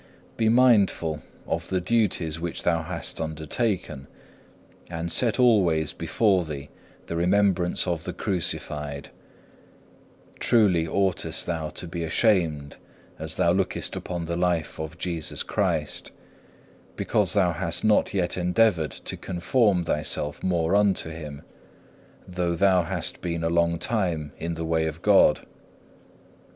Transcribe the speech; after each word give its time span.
6. 0.29 0.37
Be 0.37 0.49
mindful 0.49 1.21
of 1.45 1.67
the 1.67 1.79
duties 1.79 2.39
which 2.39 2.63
thou 2.63 2.81
hast 2.81 3.21
undertaken, 3.21 4.07
and 4.89 5.11
set 5.11 5.39
always 5.39 5.93
before 5.93 6.43
thee 6.43 6.71
the 7.05 7.15
remembrance 7.15 7.85
of 7.85 8.03
the 8.03 8.11
Crucified. 8.11 9.11
Truly 10.39 10.87
oughtest 10.87 11.45
thou 11.45 11.69
to 11.69 11.85
be 11.87 12.03
ashamed 12.03 12.77
as 13.19 13.35
thou 13.35 13.51
lookest 13.51 13.95
upon 13.95 14.25
the 14.25 14.35
life 14.35 14.79
of 14.79 14.97
Jesus 14.97 15.43
Christ, 15.43 16.11
because 16.95 17.33
thou 17.33 17.53
hast 17.53 17.83
not 17.83 18.11
yet 18.11 18.37
endeavoured 18.37 18.91
to 19.05 19.15
conform 19.15 19.83
thyself 19.83 20.41
more 20.43 20.75
unto 20.75 21.11
Him, 21.11 21.43
though 22.27 22.55
thou 22.55 22.81
hast 22.85 23.21
been 23.21 23.43
a 23.43 23.51
long 23.51 23.77
time 23.77 24.31
in 24.39 24.55
the 24.55 24.65
way 24.65 24.87
of 24.87 25.03
God. 25.03 25.41